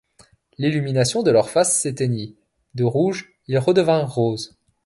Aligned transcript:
L’illumination 0.57 1.21
de 1.21 1.29
leur 1.29 1.51
face 1.51 1.79
s’éteignit; 1.79 2.35
de 2.73 2.83
rouges, 2.83 3.33
ils 3.47 3.59
redevinrent 3.59 4.11
roses. 4.11 4.57